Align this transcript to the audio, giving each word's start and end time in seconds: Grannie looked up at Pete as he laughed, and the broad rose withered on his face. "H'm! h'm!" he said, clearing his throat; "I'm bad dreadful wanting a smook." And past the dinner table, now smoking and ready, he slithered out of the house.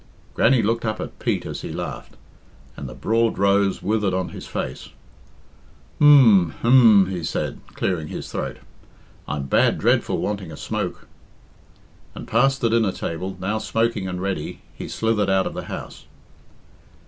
Grannie 0.33 0.63
looked 0.63 0.83
up 0.83 0.99
at 0.99 1.19
Pete 1.19 1.45
as 1.45 1.61
he 1.61 1.71
laughed, 1.71 2.15
and 2.75 2.89
the 2.89 2.95
broad 2.95 3.37
rose 3.37 3.83
withered 3.83 4.15
on 4.15 4.29
his 4.29 4.47
face. 4.47 4.89
"H'm! 5.99 6.55
h'm!" 6.63 7.05
he 7.11 7.23
said, 7.23 7.59
clearing 7.75 8.07
his 8.07 8.31
throat; 8.31 8.57
"I'm 9.27 9.43
bad 9.43 9.77
dreadful 9.77 10.17
wanting 10.17 10.51
a 10.51 10.57
smook." 10.57 11.07
And 12.15 12.27
past 12.27 12.61
the 12.61 12.69
dinner 12.71 12.91
table, 12.91 13.37
now 13.39 13.59
smoking 13.59 14.07
and 14.07 14.19
ready, 14.19 14.61
he 14.73 14.87
slithered 14.87 15.29
out 15.29 15.45
of 15.45 15.53
the 15.53 15.65
house. 15.65 16.07